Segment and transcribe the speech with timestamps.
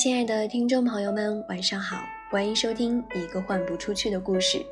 [0.00, 4.64] 亲爱的听众朋友们，晚上好，欢迎收听一个换不出去的故事。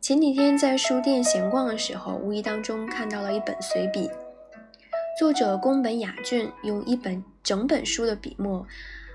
[0.00, 4.10] 前几天在书店闲逛的时候，无意当中看到了一本随笔，
[5.16, 8.66] 作者宫本雅俊用一本整本书的笔墨，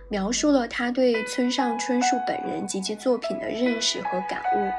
[0.08, 4.72] 描述了他对村上春树本人及其作品的认识和感悟。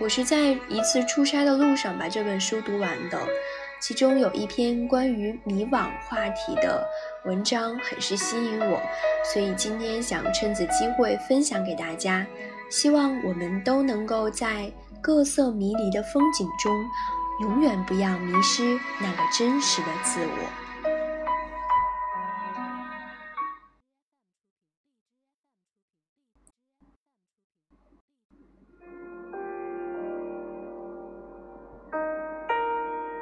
[0.00, 3.18] 我是在一次出差的路上把这本书读完的。
[3.86, 6.82] 其中有一篇关于迷惘话题的
[7.26, 8.80] 文章，很是吸引我，
[9.30, 12.26] 所以今天想趁此机会分享给大家。
[12.70, 16.72] 希望我们都能够在各色迷离的风景中，
[17.42, 18.62] 永远不要迷失
[19.02, 20.63] 那个真实的自我。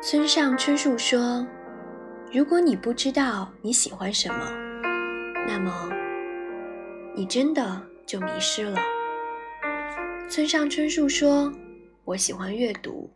[0.05, 1.47] 村上春树说
[2.35, 4.51] ：“如果你不知道你喜欢什么，
[5.47, 5.89] 那么
[7.15, 8.81] 你真的就迷失了。”
[10.29, 11.53] 村上春树说
[12.05, 13.09] ：“我喜欢阅读，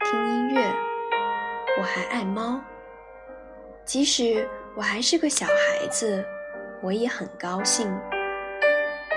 [0.00, 0.70] 听音乐，
[1.78, 2.60] 我还爱猫。
[3.86, 6.22] 即使我还是个小孩子，
[6.82, 7.90] 我也很高兴，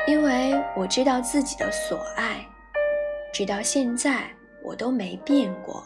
[0.07, 2.47] 因为我知道自己的所爱，
[3.33, 4.29] 直到现在
[4.63, 5.85] 我都没变过。”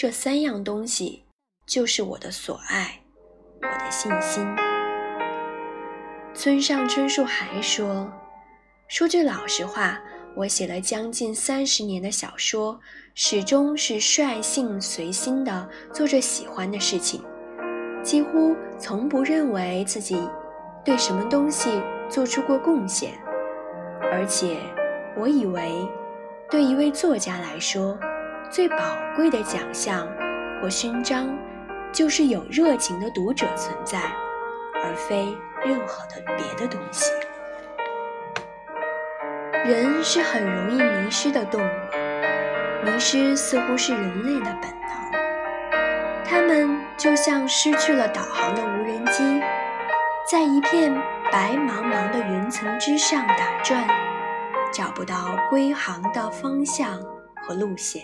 [0.00, 1.24] 这三样东西
[1.66, 3.02] 就是我的所爱，
[3.60, 4.42] 我的信心。
[6.32, 8.10] 村上春树还说
[8.88, 10.00] ：“说句老实话，
[10.34, 12.80] 我写了将近三十年的小说，
[13.14, 17.22] 始终是率性随心的做着喜欢的事情，
[18.02, 20.18] 几乎从不认为自己
[20.82, 21.68] 对什么东西
[22.08, 23.12] 做出过贡献。
[24.10, 24.56] 而且，
[25.18, 25.86] 我以为，
[26.48, 27.98] 对一位作家来说。”
[28.50, 28.76] 最宝
[29.14, 30.08] 贵的奖项
[30.60, 31.32] 或勋章，
[31.92, 34.00] 就是有热情的读者存在，
[34.82, 37.12] 而非任何的别的东西。
[39.64, 46.24] 人是很容易迷失的动物，迷失似乎是人类的本能。
[46.24, 49.40] 他们就像失去了导航的无人机，
[50.28, 50.92] 在一片
[51.30, 53.86] 白茫茫的云层之上打转，
[54.72, 57.00] 找不到归航的方向
[57.46, 58.02] 和路线。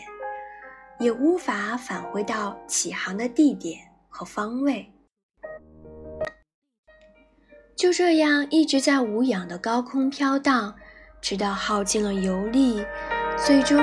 [0.98, 4.90] 也无法返回到起航的地点和方位，
[7.76, 10.74] 就这样一直在无氧的高空飘荡，
[11.20, 12.82] 直到耗尽了油力，
[13.36, 13.78] 最终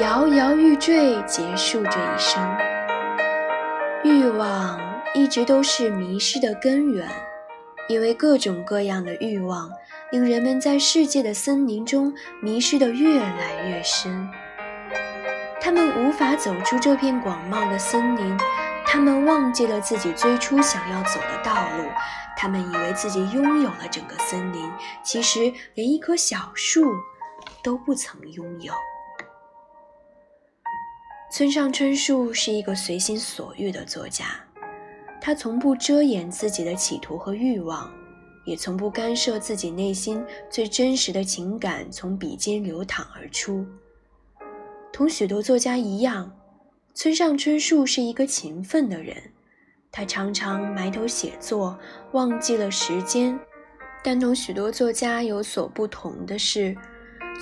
[0.00, 2.42] 摇摇欲坠，结束这一生。
[4.02, 4.80] 欲望
[5.14, 7.06] 一直都是迷失的根源，
[7.88, 9.70] 因为各种各样的欲望，
[10.10, 14.26] 令人们在世界的森林中迷失的越来越深。
[15.64, 18.36] 他们无法走出这片广袤的森林，
[18.84, 21.88] 他们忘记了自己最初想要走的道路，
[22.36, 24.70] 他们以为自己拥有了整个森林，
[25.02, 26.92] 其实连一棵小树
[27.62, 28.74] 都不曾拥有。
[31.32, 34.26] 村上春树是一个随心所欲的作家，
[35.18, 37.90] 他从不遮掩自己的企图和欲望，
[38.44, 43.66] 也从不干涉自己内心最真实的情感从笔尖流淌而出。
[44.94, 46.30] 同许多作家一样，
[46.94, 49.16] 村上春树是一个勤奋的人。
[49.90, 51.76] 他常常埋头写作，
[52.12, 53.36] 忘记了时间。
[54.04, 56.76] 但同许多作家有所不同的是，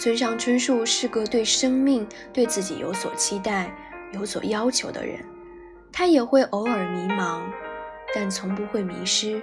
[0.01, 3.71] 村上春树是个对生命、对自己有所期待、
[4.15, 5.23] 有所要求的人。
[5.93, 7.43] 他也会偶尔迷茫，
[8.15, 9.43] 但从不会迷失。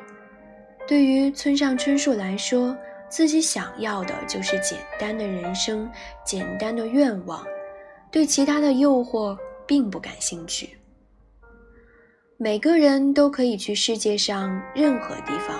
[0.87, 2.75] 对于村上春树来说，
[3.07, 5.87] 自己想要的就是简单的人生，
[6.25, 7.45] 简单的愿望。
[8.11, 9.37] 对其他的诱惑
[9.67, 10.77] 并不感兴趣。
[12.37, 15.59] 每个人都可以去世界上任何地方，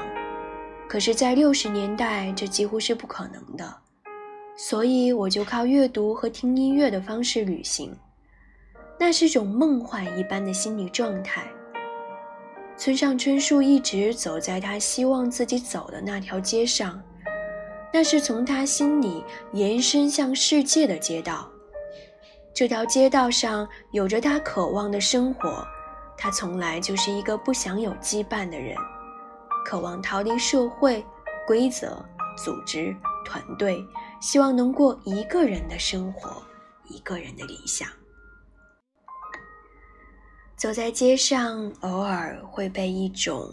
[0.87, 3.75] 可是，在六十年代，这几乎是不可能的。
[4.57, 7.95] 所以，我就靠阅读和听音乐的方式旅行。
[8.97, 11.47] 那是种梦幻一般的心理状态。
[12.75, 17.01] 村上春树一直走在他希望自己走的那条街上，
[17.93, 19.23] 那是从他心里
[19.53, 21.49] 延伸向世界的街道。
[22.53, 25.65] 这条街道上有着他渴望的生活，
[26.17, 28.75] 他从来就是一个不想有羁绊的人，
[29.65, 31.05] 渴望逃离社会
[31.47, 32.05] 规则、
[32.37, 32.93] 组织、
[33.25, 33.81] 团队，
[34.19, 36.43] 希望能过一个人的生活，
[36.89, 37.87] 一个人的理想。
[40.57, 43.47] 走在街上，偶尔会被一种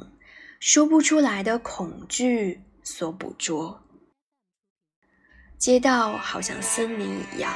[0.58, 3.80] 说不出来的恐惧所捕捉。
[5.56, 7.52] 街道好像森林一样。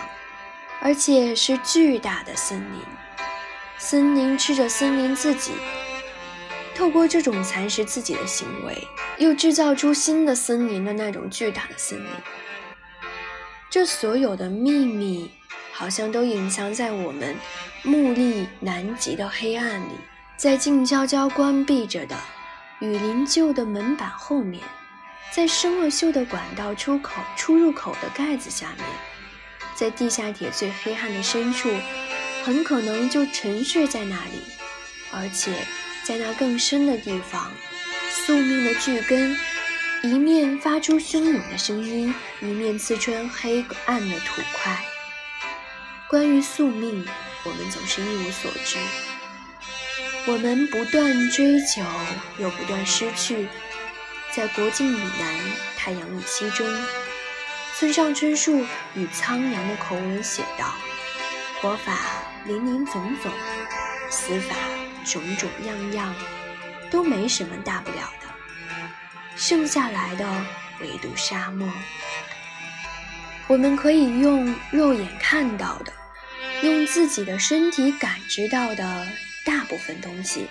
[0.81, 2.81] 而且是巨大的森林，
[3.79, 5.53] 森林吃着森林自己。
[6.75, 8.89] 透过这种蚕食自己的行为，
[9.19, 12.11] 又制造出新的森林的那种巨大的森林。
[13.69, 15.31] 这所有的秘密，
[15.73, 17.37] 好像都隐藏在我们
[17.83, 19.93] 目力难及的黑暗里，
[20.39, 22.17] 在静悄悄关闭着的
[22.79, 24.63] 雨林旧的门板后面，
[25.31, 28.87] 在生了锈的管道出口出入口的盖子下面，
[29.81, 31.71] 在地下铁最黑暗的深处，
[32.45, 34.43] 很可能就沉睡在那里，
[35.11, 35.55] 而且。
[36.03, 37.53] 在那更深的地方，
[38.11, 39.37] 宿命的巨根
[40.03, 44.85] 一面发出汹涌的声音，一面刺穿黑暗的土块。
[46.09, 47.07] 关于宿命，
[47.45, 48.79] 我们总是一无所知。
[50.27, 51.83] 我们不断追求，
[52.39, 53.47] 又不断失去。
[54.33, 55.35] 在国境以南，
[55.77, 56.67] 太阳以西中，
[57.81, 58.63] 村上春树
[58.95, 60.75] 以苍凉的口吻写道
[61.63, 61.99] ：“活法
[62.45, 63.33] 林林总总，
[64.11, 64.55] 死法。”
[65.03, 66.15] 种种样样
[66.91, 68.27] 都没什么大不了的，
[69.35, 70.29] 剩下来的
[70.83, 71.67] 唯独沙漠。
[73.47, 75.91] 我们可以用肉眼看到的，
[76.61, 79.07] 用自己的身体感知到的
[79.43, 80.49] 大部分东西，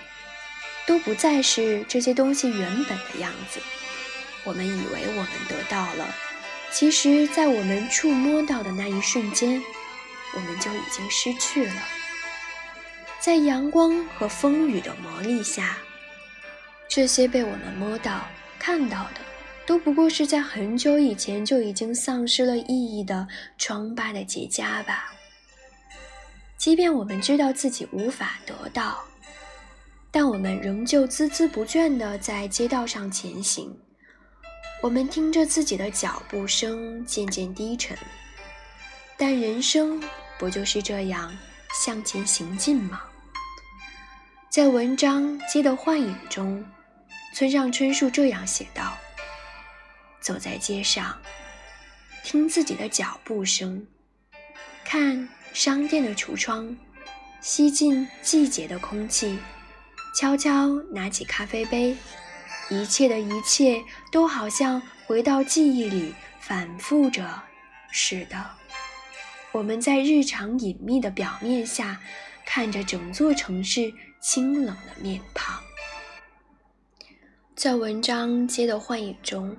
[0.88, 3.62] 都不再是这些东西原本的样子。
[4.44, 6.16] 我们以为我们得到了，
[6.72, 9.62] 其实，在我们触摸到的那一瞬间，
[10.36, 11.82] 我们就已经失去了。
[13.20, 15.78] 在阳光和风雨的磨砺下，
[16.88, 18.26] 这些被我们摸到、
[18.58, 19.20] 看到的，
[19.66, 23.28] 都不过是在很久以前就已经丧失了意义的
[23.58, 25.12] 疮疤的结痂吧。
[26.58, 29.04] 即便我们知道自己无法得到，
[30.12, 33.76] 但我们仍旧孜孜不倦地在街道上前行。
[34.82, 37.98] 我们听着自己的脚步声渐渐低沉，
[39.18, 40.02] 但人生
[40.38, 41.38] 不就是这样
[41.84, 43.02] 向前行进吗？
[44.50, 46.66] 在文章《街的幻影》中，
[47.36, 48.98] 村上春树这样写道
[50.22, 51.20] ：“走在街上，
[52.24, 53.86] 听自己的脚步声，
[54.86, 56.74] 看商店的橱窗，
[57.42, 59.38] 吸进季节的空气，
[60.16, 61.98] 悄悄拿起咖啡杯，
[62.70, 67.44] 一切的一切都好像回到记忆里反复着
[67.92, 68.46] 似的。
[69.52, 72.00] 我们在日常隐秘的表面下，
[72.46, 75.64] 看着整座城市。”清冷的面庞，
[77.56, 79.56] 在文章《街的幻影》中，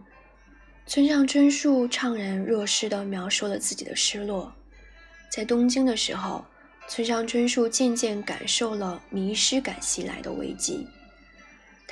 [0.87, 4.53] 村上春树怅然若失地描述了自己的失落。
[5.31, 6.45] 在东京的时候，
[6.89, 10.87] 村上春树渐渐感受了迷失感袭来的危机。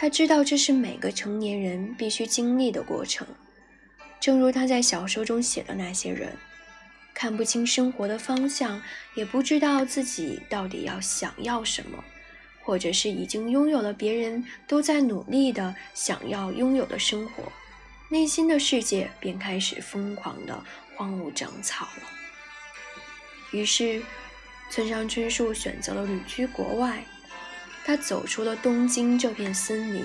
[0.00, 3.26] 他知道这是每个成年人必须经历的过程。
[4.20, 6.36] 正如他在小说中写的那些人，
[7.12, 8.80] 看不清生活的方向，
[9.16, 11.98] 也不知道自己到底要想要什么。
[12.62, 17.50] 或者是已经拥有了别人都在努力的想要拥有的生活，
[18.08, 20.62] 内心的世界便开始疯狂的
[20.94, 22.02] 荒芜长草了。
[23.50, 24.00] 于是，
[24.70, 27.02] 村上春树选择了旅居国外，
[27.88, 30.04] 他走出了东京这片森林，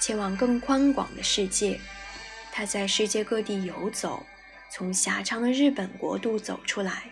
[0.00, 1.78] 前往更宽广的世界。
[2.50, 4.24] 他在世界各地游走，
[4.72, 7.02] 从狭长的日本国度走出来。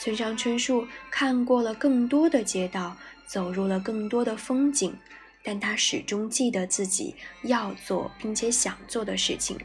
[0.00, 2.96] 村上春树看过了更多的街道。
[3.26, 4.96] 走入了更多的风景，
[5.42, 9.58] 但他始终记得自己要做并且想做的事情。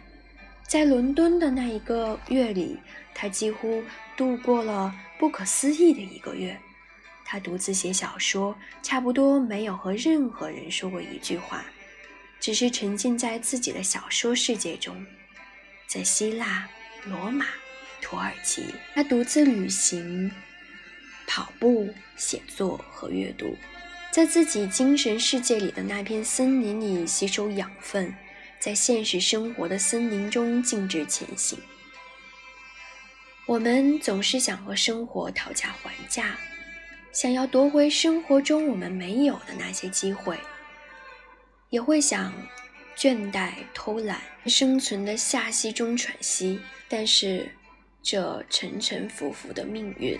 [0.65, 2.77] 在伦敦的那一个月里，
[3.13, 3.83] 他几乎
[4.17, 6.57] 度过了不可思议的一个月。
[7.31, 11.63] 他独自写小说，差不多没有和任何人说过一句话，
[12.39, 15.05] 只是沉浸在自己的小说世界中。
[15.85, 16.67] 在希腊、
[17.05, 17.45] 罗马、
[18.01, 20.31] 土耳其，他独自旅行。
[21.27, 23.55] 跑步、写作和阅读，
[24.09, 28.11] 在自己精神世界里的那片森林里吸收养分，
[28.59, 31.59] 在现实生活的森林中径直前行。
[33.45, 36.35] 我们总是想和生活讨价还价，
[37.11, 40.39] 想要夺回生活中我们没有的那些机会，
[41.69, 42.33] 也会想
[42.95, 46.59] 倦怠、偷懒、生存的下息中喘息。
[46.87, 47.51] 但是，
[48.01, 50.19] 这沉沉浮浮的命运。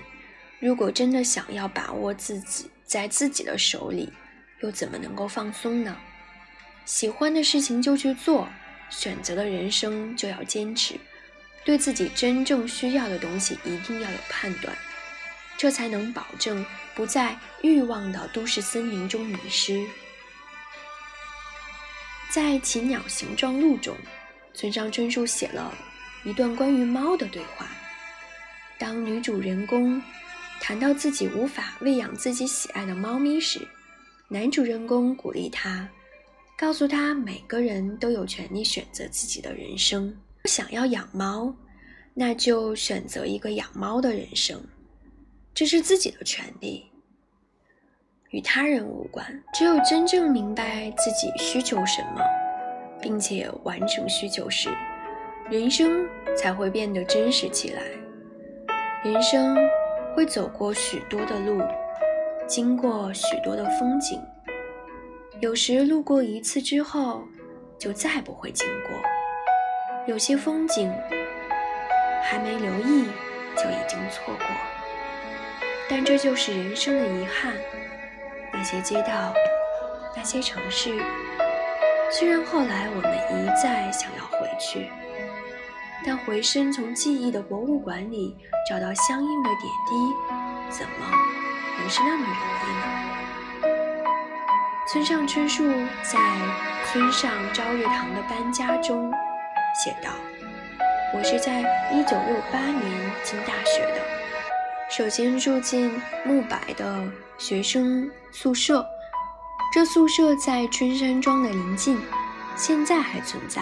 [0.60, 4.12] 如果真的想要把握自己在自己的手里，
[4.62, 5.98] 又怎么能够放松呢？
[6.86, 8.50] 喜欢的事情就去做，
[8.89, 10.96] 选择的人生就要坚持，
[11.63, 14.75] 对自己真正需要的东西一定要有判断，
[15.59, 19.85] 这才能保证不在欲望的都市森林中迷失。
[22.31, 23.93] 在《奇鸟形状录》中，
[24.53, 25.77] 村上春树写了
[26.23, 27.67] 一段关于猫的对话，
[28.77, 30.01] 当女主人公。
[30.61, 33.65] 谈到自己无法喂养自己喜爱的猫咪时，
[34.27, 35.87] 男主人公鼓励他
[36.57, 40.13] ：“告诉他每个人都有权利选择自己的人生。
[40.45, 41.53] 想要养猫，
[42.13, 44.61] 那就选择一个养猫的人生，
[45.59, 46.89] 这是自己的权利，
[48.29, 49.43] 与他人无关。
[49.53, 52.21] 只有真正明白自己需求什么，
[53.01, 54.69] 并且完成需求时，
[55.49, 57.81] 人生才会变得真实起来。
[59.03, 59.53] 人生
[60.15, 61.61] 会走过许多的路，
[62.47, 64.17] 经过许多的风景，
[65.41, 67.25] 有时路过一次之后，
[67.77, 68.91] 就再不会经过。
[70.07, 70.89] 有些风景
[72.23, 73.03] 还没留意
[73.57, 74.47] 就已经错过，
[75.89, 77.53] 但这就是人生的遗憾。
[78.53, 79.34] 那些街道，
[80.15, 81.01] 那些城市，
[82.12, 84.89] 虽然后来我们一再想要回去，
[86.05, 88.38] 但回身从记忆的博物馆里
[88.69, 90.13] 找到相应的点滴，
[90.69, 91.12] 怎么
[91.79, 92.86] 能是那么容易呢？
[94.91, 95.63] 村上春树
[96.03, 96.19] 在
[96.91, 99.12] 《村上朝日堂的搬家》中。
[99.86, 100.10] 写道
[101.13, 101.62] ：“我是在
[101.93, 104.01] 一九六八年进大学的，
[104.89, 105.91] 首先住进
[106.25, 108.84] 木白的学生宿舍。
[109.72, 111.96] 这宿舍在春山庄的临近，
[112.55, 113.62] 现在还存在。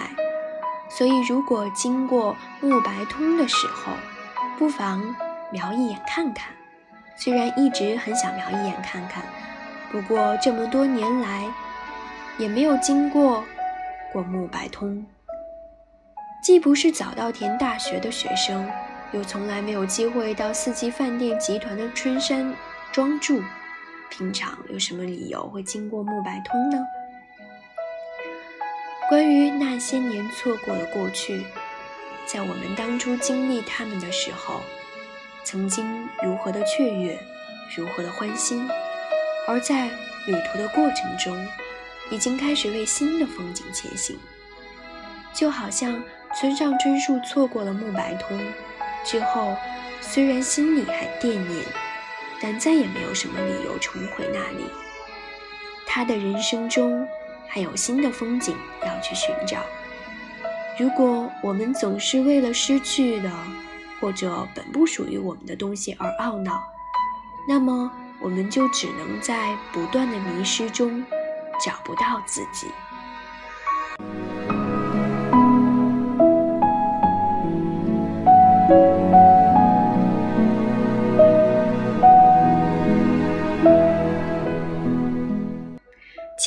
[0.88, 3.92] 所以如果经过木白通的时候，
[4.58, 5.14] 不妨
[5.52, 6.48] 瞄一眼看看。
[7.14, 9.22] 虽然一直很想瞄一眼看看，
[9.92, 11.44] 不过这么多年来
[12.38, 13.44] 也没有经过
[14.14, 15.04] 过木白通。”
[16.42, 18.66] 既不是早稻田大学的学生，
[19.12, 22.54] 又从来没有机会到四季饭店集团的春山
[22.92, 23.42] 庄住，
[24.10, 26.78] 平常有什么理由会经过木白通呢？
[29.08, 31.42] 关于那些年错过的过去，
[32.26, 34.60] 在我们当初经历他们的时候，
[35.42, 37.18] 曾经如何的雀跃，
[37.74, 38.68] 如何的欢欣，
[39.46, 39.86] 而在
[40.26, 41.34] 旅途的过程中，
[42.10, 44.18] 已经开始为新的风景前行，
[45.32, 46.02] 就好像。
[46.38, 48.38] 村上春树错过了木白通
[49.08, 49.56] 之后，
[50.02, 51.64] 虽然心里还惦念，
[52.42, 54.70] 但再也没有什么理由重回那里。
[55.86, 57.08] 他的人生中
[57.48, 59.60] 还有新的风景要去寻找。
[60.78, 63.32] 如果我们总是为了失去的
[63.98, 66.62] 或者本不属于我们的东西而懊恼，
[67.48, 71.02] 那么我们就只能在不断的迷失中
[71.64, 72.66] 找不到自己。
[78.68, 78.76] 亲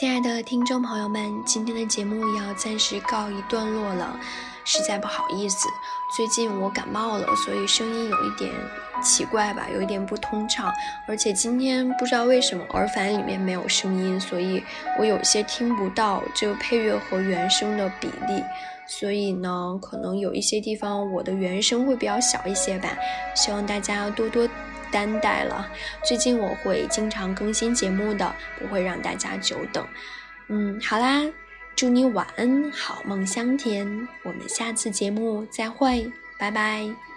[0.08, 4.20] 爱的听众朋友们，今天的节目要暂时告一段落了，
[4.63, 5.68] 实在不好意思，
[6.15, 8.51] 最近我感冒了，所以声音有一点
[9.03, 10.74] 奇怪吧，有一点不通畅，
[11.08, 14.63] 而且今天不知道为什么耳返里面没有声音，所以
[15.00, 18.44] 我有些听不到这个配乐和原声的比例，
[18.86, 22.89] 所以呢，可能有一些地方我的原声会比较小一些吧，
[23.36, 24.48] 希望大家多多。
[24.94, 25.70] 担待了，
[26.03, 29.88] 最近我会经常更新节目的，不会让大家久等。
[30.50, 31.22] 嗯，好啦，
[31.75, 34.08] 祝你晚安，好梦香甜。
[34.24, 37.11] 我们下次节目再会，拜拜。